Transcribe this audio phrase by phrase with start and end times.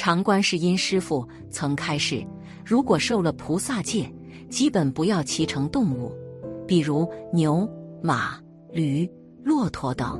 [0.00, 2.26] 常观世音师傅曾开示，
[2.64, 4.10] 如果受了菩萨戒，
[4.48, 6.10] 基本不要骑乘动物，
[6.66, 7.68] 比如牛、
[8.02, 8.40] 马、
[8.72, 9.06] 驴、
[9.44, 10.18] 骆驼等，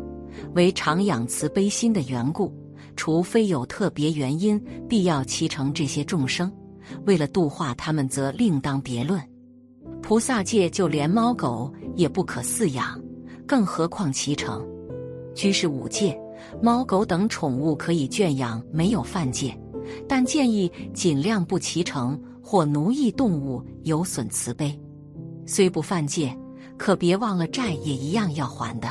[0.54, 2.54] 为常养慈悲心的缘故。
[2.94, 6.52] 除非有特别原因，必要骑乘这些众生，
[7.06, 9.18] 为了度化他们，则另当别论。
[10.02, 13.02] 菩萨戒就连猫狗也不可饲养，
[13.46, 14.62] 更何况骑乘。
[15.34, 16.20] 居士五戒，
[16.62, 19.58] 猫狗等宠物可以圈养，没有犯戒。
[20.08, 24.78] 但建议尽量不骑乘或奴役动物，有损慈悲。
[25.46, 26.36] 虽不犯戒，
[26.76, 28.88] 可别忘了债也一样要还的。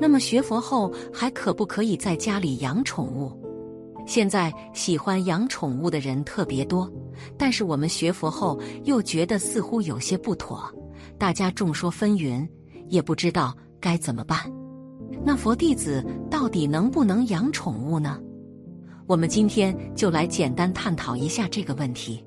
[0.00, 3.32] 那么学佛后还可不可以在家里养宠物？
[4.06, 6.90] 现在喜欢养宠物的人特别多，
[7.36, 10.62] 但是我们学佛后又觉得似乎有些不妥，
[11.18, 12.46] 大家众说纷纭，
[12.88, 14.38] 也不知道该怎么办。
[15.24, 18.20] 那佛弟子到底能不能养宠物呢？
[19.06, 22.24] 我们今天就来简单探讨一下这个问题。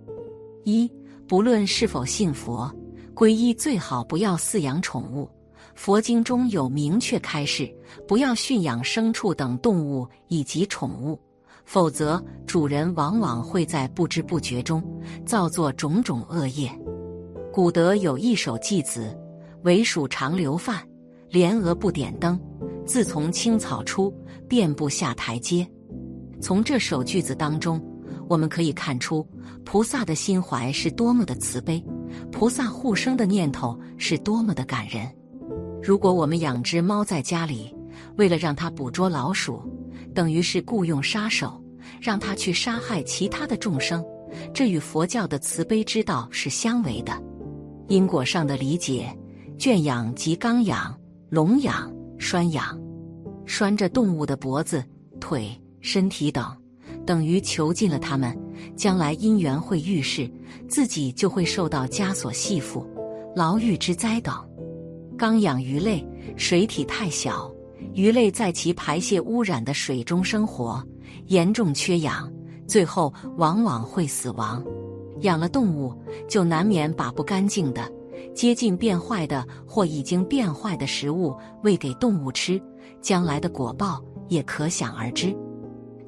[0.63, 0.89] 一，
[1.27, 2.73] 不论是否信佛，
[3.13, 5.29] 皈依最好不要饲养宠物。
[5.75, 7.69] 佛经中有明确开示，
[8.07, 11.19] 不要驯养牲畜等动物以及宠物，
[11.65, 14.81] 否则主人往往会在不知不觉中
[15.25, 16.71] 造作种种恶业。
[17.51, 19.17] 古德有一首偈子
[19.63, 20.81] ：“唯属常留饭，
[21.29, 22.39] 莲鹅不点灯。
[22.85, 24.13] 自从青草出，
[24.47, 25.67] 便不下台阶。”
[26.41, 27.81] 从这首句子当中，
[28.27, 29.27] 我们可以看出
[29.65, 31.83] 菩萨的心怀是多么的慈悲，
[32.31, 35.07] 菩萨护生的念头是多么的感人。
[35.81, 37.75] 如果我们养只猫在家里，
[38.17, 39.61] 为了让它捕捉老鼠，
[40.13, 41.61] 等于是雇佣杀手，
[42.01, 44.03] 让它去杀害其他的众生，
[44.53, 47.11] 这与佛教的慈悲之道是相违的。
[47.87, 49.09] 因果上的理解，
[49.57, 50.97] 圈养即刚养、
[51.29, 52.79] 笼养、拴养，
[53.45, 54.83] 拴着动物的脖子、
[55.19, 55.49] 腿。
[55.81, 56.45] 身体等，
[57.05, 58.37] 等于囚禁了他们，
[58.75, 60.29] 将来因缘会遇事，
[60.67, 62.85] 自己就会受到枷锁系缚、
[63.35, 64.33] 牢狱之灾等。
[65.17, 66.05] 刚养鱼类，
[66.37, 67.51] 水体太小，
[67.93, 70.81] 鱼类在其排泄污染的水中生活，
[71.27, 72.31] 严重缺氧，
[72.67, 74.63] 最后往往会死亡。
[75.21, 75.93] 养了动物，
[76.29, 77.91] 就难免把不干净的、
[78.33, 82.61] 接近变坏的或已经变坏的食物喂给动物吃，
[83.01, 85.35] 将来的果报也可想而知。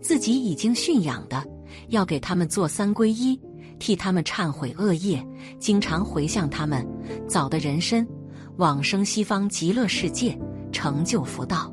[0.01, 1.44] 自己已经驯养的，
[1.89, 3.39] 要给他们做三皈依，
[3.79, 5.25] 替他们忏悔恶业，
[5.59, 6.85] 经常回向他们，
[7.28, 8.07] 早的人身，
[8.57, 10.38] 往生西方极乐世界，
[10.72, 11.72] 成就福道。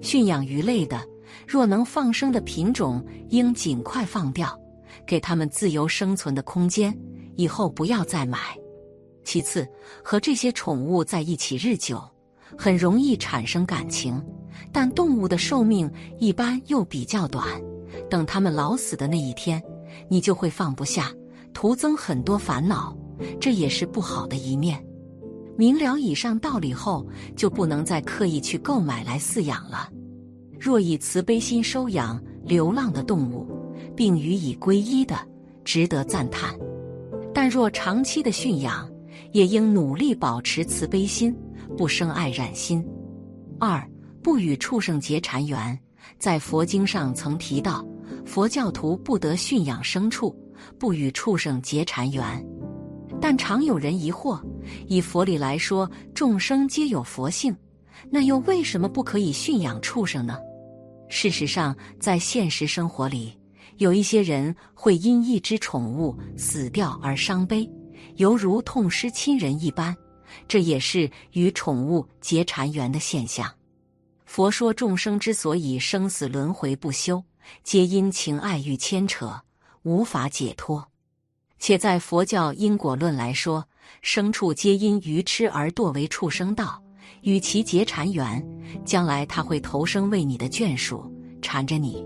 [0.00, 1.00] 驯养鱼类的，
[1.46, 4.58] 若能放生的品种，应尽快放掉，
[5.06, 6.96] 给他们自由生存的空间，
[7.36, 8.38] 以后不要再买。
[9.24, 9.66] 其次，
[10.02, 12.02] 和这些宠物在一起日久，
[12.58, 14.22] 很容易产生感情。
[14.72, 17.46] 但动物的寿命一般又比较短，
[18.10, 19.62] 等它们老死的那一天，
[20.08, 21.12] 你就会放不下，
[21.52, 22.96] 徒增很多烦恼，
[23.40, 24.84] 这也是不好的一面。
[25.56, 27.06] 明了以上道理后，
[27.36, 29.88] 就不能再刻意去购买来饲养了。
[30.58, 33.46] 若以慈悲心收养流浪的动物，
[33.94, 35.16] 并予以皈依的，
[35.64, 36.54] 值得赞叹；
[37.32, 38.90] 但若长期的驯养，
[39.30, 41.36] 也应努力保持慈悲心，
[41.76, 42.84] 不生爱染心。
[43.60, 43.88] 二。
[44.24, 45.78] 不与畜生结缠缘，
[46.18, 47.84] 在佛经上曾提到，
[48.24, 50.34] 佛教徒不得驯养牲畜，
[50.78, 52.24] 不与畜生结缠缘。
[53.20, 54.42] 但常有人疑惑：
[54.86, 57.54] 以佛理来说，众生皆有佛性，
[58.10, 60.38] 那又为什么不可以驯养畜生呢？
[61.10, 63.38] 事实上，在现实生活里，
[63.76, 67.70] 有一些人会因一只宠物死掉而伤悲，
[68.16, 69.94] 犹如痛失亲人一般，
[70.48, 73.46] 这也是与宠物结缠缘的现象。
[74.34, 77.22] 佛说众生之所以生死轮回不休，
[77.62, 79.40] 皆因情爱欲牵扯，
[79.84, 80.84] 无法解脱。
[81.60, 83.64] 且在佛教因果论来说，
[84.02, 86.82] 牲畜皆因愚痴而堕为畜生道，
[87.22, 88.44] 与其结缠缘，
[88.84, 91.08] 将来他会投生为你的眷属，
[91.40, 92.04] 缠着你。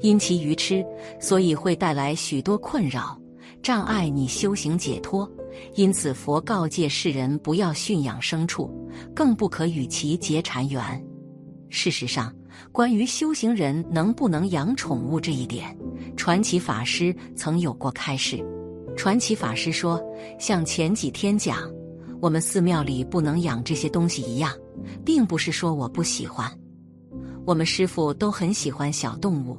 [0.00, 0.86] 因其愚痴，
[1.20, 3.20] 所以会带来许多困扰，
[3.64, 5.28] 障碍你修行解脱。
[5.74, 8.72] 因此，佛告诫世人不要驯养牲畜，
[9.12, 11.04] 更不可与其结缠缘。
[11.70, 12.34] 事实上，
[12.72, 15.76] 关于修行人能不能养宠物这一点，
[16.16, 18.44] 传奇法师曾有过开示。
[18.96, 20.02] 传奇法师说
[20.40, 21.70] ：“像前几天讲，
[22.20, 24.52] 我们寺庙里不能养这些东西一样，
[25.04, 26.50] 并不是说我不喜欢。
[27.46, 29.56] 我们师傅都很喜欢小动物，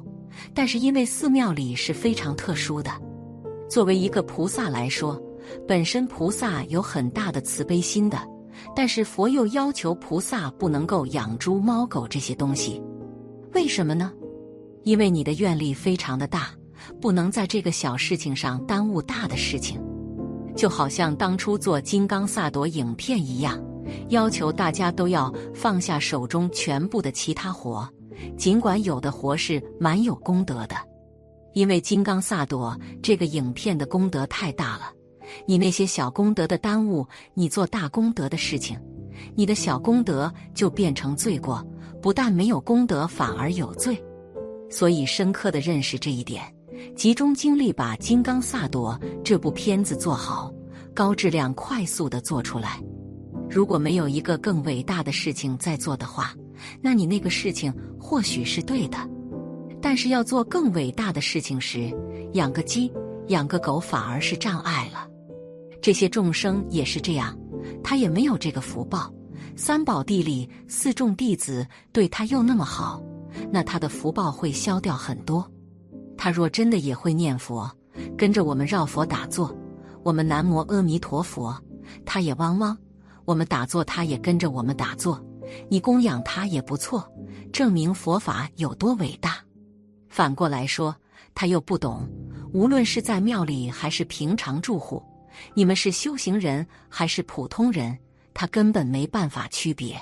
[0.52, 2.90] 但是因为寺庙里是非常特殊的。
[3.68, 5.20] 作为一个菩萨来说，
[5.66, 8.18] 本身菩萨有很大的慈悲心的。”
[8.74, 12.82] 但是佛又要求菩萨不能够养猪、猫、狗这些东西，
[13.54, 14.12] 为什么呢？
[14.84, 16.48] 因为你的愿力非常的大，
[17.00, 19.80] 不能在这个小事情上耽误大的事情。
[20.56, 23.62] 就好像当初做金刚萨埵影片一样，
[24.08, 27.88] 要求大家都要放下手中全部的其他活，
[28.36, 30.76] 尽管有的活是蛮有功德的，
[31.54, 34.92] 因为金刚萨埵这个影片的功德太大了。
[35.46, 38.78] 你那些小功德的耽误你做大功德的事情，
[39.34, 41.64] 你的小功德就变成罪过，
[42.00, 44.02] 不但没有功德，反而有罪。
[44.70, 46.42] 所以深刻的认识这一点，
[46.94, 50.52] 集中精力把《金刚萨埵》这部片子做好，
[50.94, 52.80] 高质量、快速的做出来。
[53.48, 56.32] 如果没有一个更伟大的事情在做的话，
[56.80, 58.96] 那你那个事情或许是对的，
[59.82, 61.92] 但是要做更伟大的事情时，
[62.34, 62.92] 养个鸡、
[63.26, 64.99] 养个狗反而是障碍了。
[65.80, 67.36] 这些众生也是这样，
[67.82, 69.12] 他也没有这个福报。
[69.56, 73.02] 三宝地里四众弟子对他又那么好，
[73.50, 75.48] 那他的福报会消掉很多。
[76.16, 77.70] 他若真的也会念佛，
[78.16, 79.54] 跟着我们绕佛打坐，
[80.02, 81.56] 我们南无阿弥陀佛，
[82.04, 82.76] 他也汪汪；
[83.24, 85.22] 我们打坐，他也跟着我们打坐。
[85.68, 87.06] 你供养他也不错，
[87.52, 89.38] 证明佛法有多伟大。
[90.08, 90.94] 反过来说，
[91.34, 92.08] 他又不懂，
[92.52, 95.02] 无论是在庙里还是平常住户。
[95.54, 97.98] 你们是修行人还是普通人？
[98.32, 100.00] 他根本没办法区别。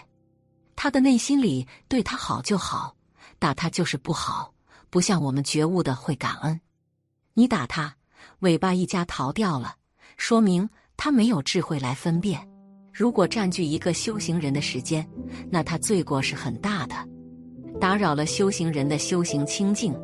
[0.76, 2.94] 他的内心里对他好就好，
[3.38, 4.52] 打他就是不好。
[4.90, 6.60] 不像我们觉悟的会感恩。
[7.34, 7.94] 你打他，
[8.40, 9.76] 尾巴一夹逃掉了，
[10.16, 12.48] 说明他没有智慧来分辨。
[12.92, 15.08] 如果占据一个修行人的时间，
[15.50, 16.94] 那他罪过是很大的。
[17.80, 19.94] 打扰了修行人的修行清净，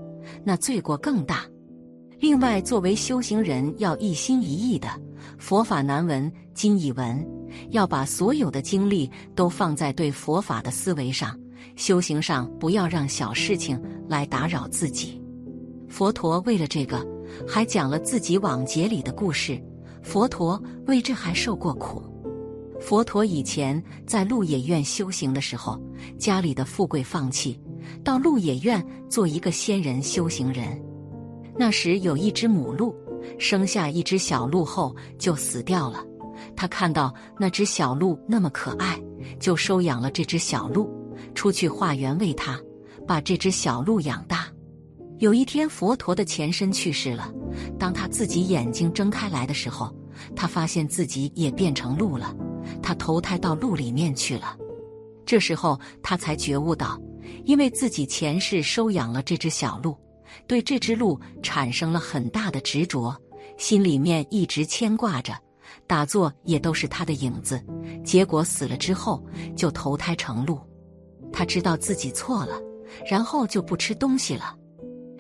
[0.45, 1.45] 那罪过更大。
[2.19, 4.89] 另外，作为修行人，要一心一意的。
[5.39, 7.27] 佛法难闻，今已闻。
[7.71, 11.39] 要把所有的精力都放在对佛法的思维上，
[11.77, 15.23] 修行上不要让小事情来打扰自己。
[15.89, 17.07] 佛陀为了这个，
[17.47, 19.63] 还讲了自己往劫里的故事。
[20.03, 22.03] 佛陀为这还受过苦。
[22.81, 25.81] 佛陀以前在鹿野苑修行的时候，
[26.19, 27.59] 家里的富贵放弃，
[28.03, 30.83] 到鹿野苑做一个仙人修行人。
[31.59, 32.95] 那时有一只母鹿。
[33.39, 36.05] 生下一只小鹿后就死掉了，
[36.55, 39.03] 他看到那只小鹿那么可爱，
[39.41, 40.91] 就收养了这只小鹿，
[41.35, 42.61] 出去化缘为它，
[43.07, 44.47] 把这只小鹿养大。
[45.21, 47.33] 有一天，佛陀的前身去世了，
[47.79, 49.91] 当他自己眼睛睁开来的时候，
[50.37, 52.37] 他发现自己也变成鹿了，
[52.83, 54.55] 他投胎到鹿里面去了。
[55.25, 57.01] 这时候他才觉悟到，
[57.45, 59.97] 因为自己前世收养了这只小鹿。
[60.47, 63.15] 对这只鹿产生了很大的执着，
[63.57, 65.35] 心里面一直牵挂着，
[65.87, 67.63] 打坐也都是他的影子。
[68.05, 69.25] 结果死了之后
[69.57, 70.59] 就投胎成鹿，
[71.33, 72.61] 他知道自己错了，
[73.09, 74.57] 然后就不吃东西了。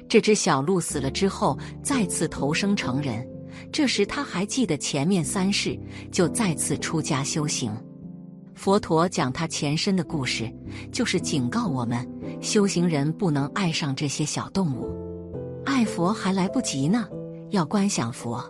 [0.08, 3.26] 这只小鹿死了之后再次投生成人，
[3.72, 5.78] 这时他还记得前面三世，
[6.12, 7.74] 就再次出家修行。
[8.54, 10.48] 佛陀讲他前身的故事，
[10.92, 12.08] 就是警告我们
[12.40, 15.03] 修行人不能爱上这些小动物。
[15.76, 17.08] 拜佛还来不及呢，
[17.50, 18.48] 要观想佛。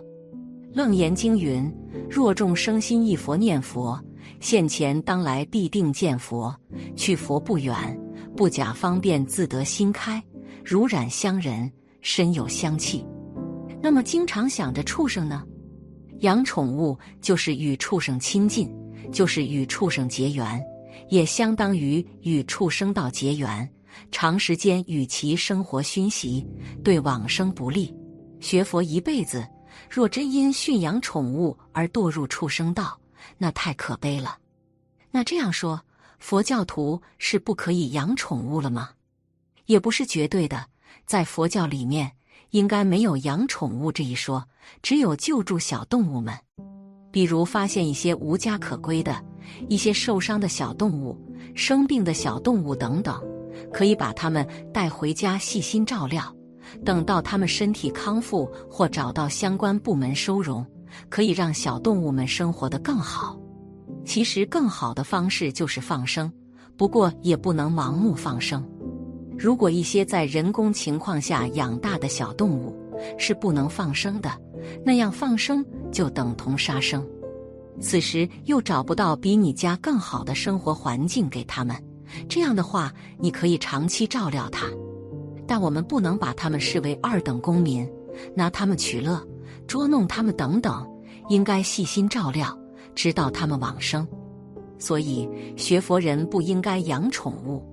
[0.71, 1.73] 楞严经云：
[2.07, 3.99] 若众生心忆佛念佛，
[4.39, 6.55] 现前当来必定见佛。
[6.95, 7.99] 去佛不远，
[8.37, 10.23] 不假方便自得心开。
[10.63, 11.69] 如染香人，
[11.99, 13.03] 身有香气。
[13.81, 15.43] 那么经常想着畜生呢？
[16.19, 18.71] 养宠物就是与畜生亲近，
[19.11, 20.63] 就是与畜生结缘，
[21.09, 23.67] 也相当于与畜生道结缘。
[24.11, 26.45] 长时间与其生活熏习，
[26.83, 27.93] 对往生不利。
[28.39, 29.47] 学佛一辈子，
[29.89, 32.99] 若真因驯养宠物而堕入畜生道，
[33.37, 34.37] 那太可悲了。
[35.11, 35.81] 那这样说，
[36.19, 38.89] 佛教徒是不可以养宠物了吗？
[39.65, 40.65] 也不是绝对的，
[41.05, 42.11] 在佛教里面，
[42.51, 44.47] 应该没有养宠物这一说，
[44.83, 46.37] 只有救助小动物们。
[47.11, 49.23] 比如发现一些无家可归的、
[49.69, 51.17] 一些受伤的小动物、
[51.55, 53.23] 生病的小动物等等。
[53.73, 56.23] 可以把他们带回家细心照料，
[56.83, 60.65] 等到他们身体康复或找到相关部门收容，
[61.09, 63.39] 可以让小动物们生活得更好。
[64.03, 66.31] 其实更好的方式就是放生，
[66.77, 68.63] 不过也不能盲目放生。
[69.37, 72.73] 如果一些在人工情况下养大的小动物
[73.17, 74.31] 是不能放生的，
[74.85, 77.05] 那样放生就等同杀生。
[77.81, 81.75] 此时又找不到比你家更好的生活环境给他们。
[82.27, 84.67] 这样的话，你可以长期照料它，
[85.47, 87.87] 但我们不能把他们视为二等公民，
[88.35, 89.21] 拿他们取乐、
[89.67, 90.85] 捉弄他们等等。
[91.27, 92.55] 应该细心照料，
[92.93, 94.07] 直到他们往生。
[94.77, 97.63] 所以，学佛人不应该养宠物。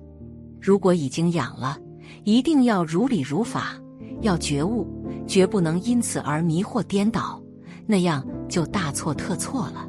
[0.59, 1.77] 如果已经养了，
[2.23, 3.75] 一定要如理如法，
[4.21, 4.87] 要觉悟，
[5.27, 7.39] 绝不能因此而迷惑颠倒，
[7.85, 9.87] 那样就大错特错了。